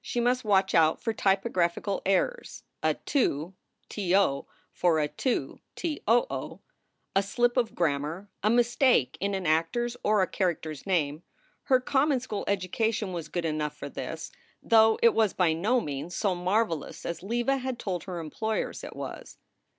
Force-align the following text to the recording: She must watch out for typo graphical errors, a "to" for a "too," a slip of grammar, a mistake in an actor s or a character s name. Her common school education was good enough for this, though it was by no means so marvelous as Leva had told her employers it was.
She 0.00 0.20
must 0.20 0.42
watch 0.42 0.74
out 0.74 1.02
for 1.02 1.12
typo 1.12 1.50
graphical 1.50 2.00
errors, 2.06 2.62
a 2.82 2.94
"to" 2.94 3.52
for 4.72 4.98
a 4.98 5.06
"too," 5.06 5.60
a 7.14 7.22
slip 7.22 7.58
of 7.58 7.74
grammar, 7.74 8.30
a 8.42 8.48
mistake 8.48 9.18
in 9.20 9.34
an 9.34 9.46
actor 9.46 9.84
s 9.84 9.94
or 10.02 10.22
a 10.22 10.26
character 10.26 10.70
s 10.70 10.86
name. 10.86 11.24
Her 11.64 11.78
common 11.78 12.20
school 12.20 12.44
education 12.48 13.12
was 13.12 13.28
good 13.28 13.44
enough 13.44 13.76
for 13.76 13.90
this, 13.90 14.32
though 14.62 14.98
it 15.02 15.12
was 15.12 15.34
by 15.34 15.52
no 15.52 15.82
means 15.82 16.16
so 16.16 16.34
marvelous 16.34 17.04
as 17.04 17.22
Leva 17.22 17.58
had 17.58 17.78
told 17.78 18.04
her 18.04 18.18
employers 18.18 18.82
it 18.82 18.96
was. 18.96 19.36